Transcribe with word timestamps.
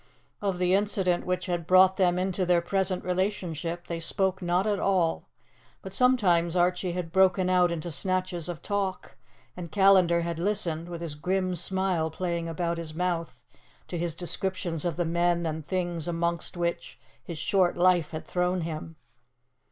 Of 0.41 0.57
the 0.57 0.73
incident 0.73 1.27
which 1.27 1.45
had 1.45 1.67
brought 1.67 1.97
them 1.97 2.17
into 2.17 2.43
their 2.43 2.59
present 2.63 3.03
relationship, 3.03 3.85
they 3.85 3.99
spoke 3.99 4.41
not 4.41 4.65
at 4.65 4.79
all; 4.79 5.27
but 5.83 5.93
sometimes 5.93 6.55
Archie 6.55 6.93
had 6.93 7.11
broken 7.11 7.51
out 7.51 7.71
into 7.71 7.91
snatches 7.91 8.49
of 8.49 8.63
talk, 8.63 9.15
and 9.55 9.71
Callandar 9.71 10.21
had 10.21 10.39
listened, 10.39 10.89
with 10.89 11.01
his 11.01 11.13
grim 11.13 11.55
smile 11.55 12.09
playing 12.09 12.49
about 12.49 12.79
his 12.79 12.95
mouth, 12.95 13.43
to 13.89 13.95
his 13.99 14.15
descriptions 14.15 14.85
of 14.85 14.95
the 14.95 15.05
men 15.05 15.45
and 15.45 15.67
things 15.67 16.07
amongst 16.07 16.57
which 16.57 16.99
his 17.23 17.37
short 17.37 17.77
life 17.77 18.09
had 18.09 18.25
thrown 18.25 18.61
him. 18.61 18.95